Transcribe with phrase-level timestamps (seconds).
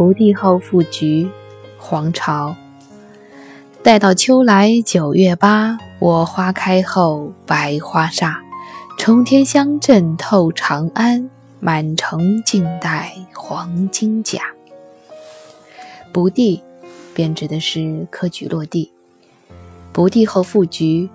[0.00, 1.28] 不第后复菊，
[1.76, 2.56] 黄巢。
[3.82, 8.40] 待到秋来九月八，我花开后百花杀。
[8.96, 11.28] 冲天香阵透长安，
[11.60, 14.40] 满城尽带黄金甲。
[16.10, 16.62] 不第，
[17.12, 18.90] 便指的是科举落地。
[19.92, 21.10] 不第后复菊，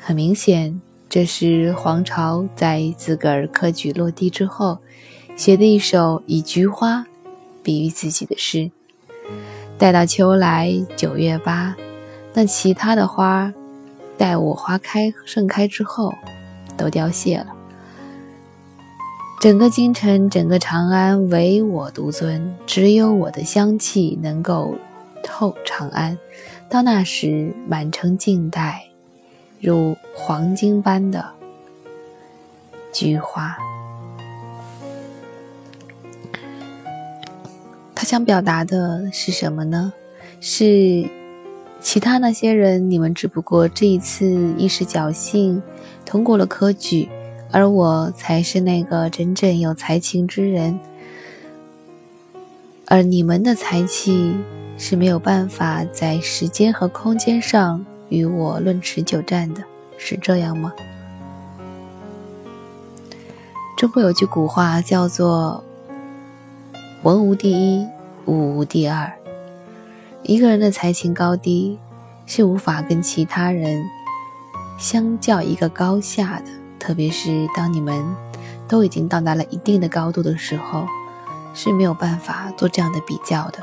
[0.00, 4.78] 很明显，这是黄巢在自个儿科举落地之后
[5.36, 7.06] 写的一首以菊花
[7.66, 8.70] 比喻自己的诗。
[9.76, 11.74] 待到秋来九月八。
[12.32, 13.52] 那其他的花，
[14.16, 16.14] 待我花开盛开之后，
[16.76, 17.46] 都凋谢了。
[19.40, 24.76] 整个京城，整个长安，唯我独尊，只有我的香气能够
[25.24, 26.16] 透长安。
[26.70, 28.84] 到那时，满城尽带
[29.60, 31.32] 如黄金般的
[32.92, 33.56] 菊花。
[38.06, 39.92] 想表达的是什么呢？
[40.40, 41.04] 是。
[41.78, 44.26] 其他那些人，你们只不过这一次
[44.56, 45.62] 一时侥幸
[46.04, 47.08] 通过了科举，
[47.52, 50.80] 而我才是那个真正有才情之人。
[52.86, 54.34] 而你们的才气
[54.78, 59.62] 是没有办法在时间和空间上与我论持久战的，
[59.98, 60.72] 是这样吗？
[63.76, 65.62] 中国有句古话叫做
[67.04, 67.86] “文无第一，
[68.26, 69.10] 武无第二”。
[70.22, 71.78] 一个人的才情高低
[72.26, 73.84] 是无法跟其他人
[74.76, 78.04] 相较一个高下的，特别是当你们
[78.66, 80.84] 都已经到达了一定的高度的时候，
[81.54, 83.60] 是没有办法做这样的比较的。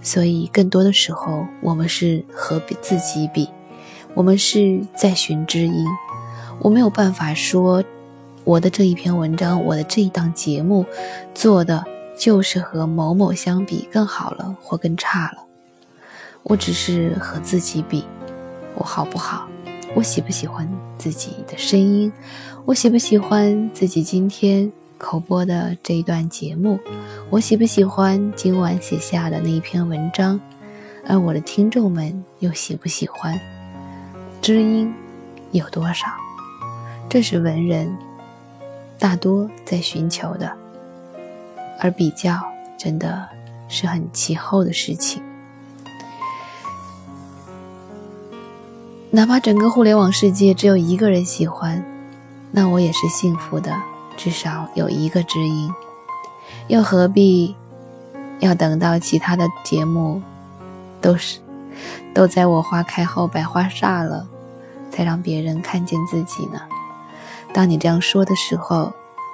[0.00, 3.48] 所以，更多的时候，我们是和比自己比，
[4.14, 5.84] 我们是在寻知音。
[6.60, 7.82] 我没有办法说
[8.44, 10.86] 我的这一篇文章，我的这一档节目
[11.34, 11.84] 做的。
[12.16, 15.44] 就是和某某相比更好了或更差了，
[16.42, 18.04] 我只是和自己比，
[18.74, 19.46] 我好不好？
[19.94, 20.68] 我喜不喜欢
[20.98, 22.12] 自己的声音？
[22.64, 26.80] 我喜不喜欢自己今天口播的这一段节目？
[27.30, 30.40] 我喜不喜欢今晚写下的那一篇文章？
[31.06, 33.38] 而我的听众们又喜不喜欢？
[34.42, 34.92] 知音
[35.52, 36.06] 有多少？
[37.08, 37.96] 这是文人
[38.98, 40.65] 大多在寻求的。
[41.78, 42.38] 而比较
[42.78, 43.28] 真的
[43.68, 45.22] 是很其后的事情。
[49.10, 51.82] 哪怕整个互联网世界只有一个人喜欢，
[52.50, 53.74] 那我也是幸福的，
[54.16, 55.72] 至少有一个知音。
[56.68, 57.54] 又何必
[58.40, 60.20] 要等到其他的节目
[61.00, 61.38] 都是
[62.12, 64.26] 都在我花开后百花煞了，
[64.90, 66.60] 才让别人看见自己呢？
[67.54, 68.92] 当你这样说的时候，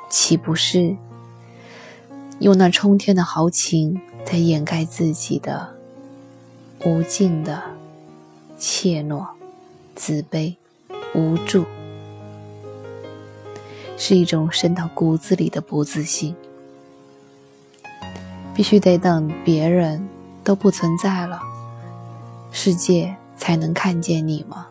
[0.08, 0.94] 岂不是？
[2.42, 5.76] 用那冲天的豪情，在掩盖自己的
[6.84, 7.62] 无尽的
[8.58, 9.24] 怯懦、
[9.94, 10.56] 自卑、
[11.14, 11.64] 无助，
[13.96, 16.34] 是一种深到骨子里的不自信。
[18.52, 20.04] 必须得等别人
[20.42, 21.40] 都不存在了，
[22.50, 24.66] 世界才能看见你吗？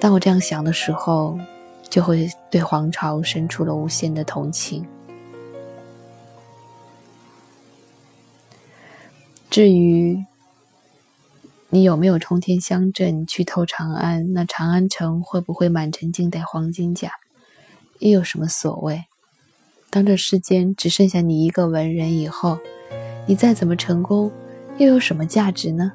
[0.00, 1.38] 当我这样想的时候，
[1.88, 4.84] 就会对皇朝生出了无限的同情。
[9.56, 10.22] 至于
[11.70, 17.12] 你有没有冲天香阵去透长安，那长安城会不会满城尽带黄金甲，
[18.00, 19.06] 又有什么所谓？
[19.88, 22.58] 当这世间只剩下你一个文人以后，
[23.24, 24.30] 你再怎么成功，
[24.76, 25.94] 又有什么价值呢？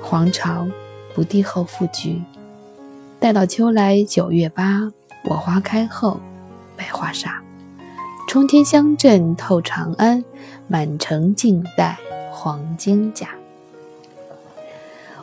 [0.00, 0.66] 黄巢
[1.14, 2.22] 不第后复菊，
[3.20, 4.90] 待到秋来九月八，
[5.24, 6.18] 我花开后。
[6.76, 7.42] 百花杀，
[8.28, 10.24] 冲天香阵透长安，
[10.68, 11.98] 满城尽带
[12.30, 13.30] 黄金甲。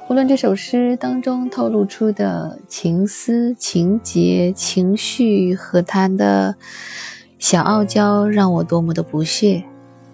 [0.10, 6.56] 无论这首诗当中透露出的情思、情节、情绪和他的
[7.40, 9.64] 小傲娇让我多么的不屑，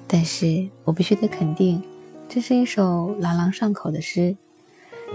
[0.07, 1.81] 但是我必须得肯定，
[2.29, 4.35] 这是一首朗朗上口的诗，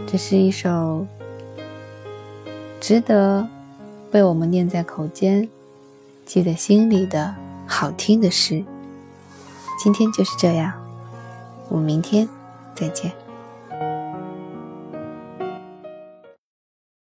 [0.06, 1.06] 这是一首
[2.81, 3.47] 值得
[4.11, 5.49] 被我们念在口间。
[6.25, 7.35] 记在心里的
[7.67, 8.65] 好听的事。
[9.82, 10.73] 今天就是这样，
[11.69, 12.29] 我们明天
[12.75, 13.24] 再见。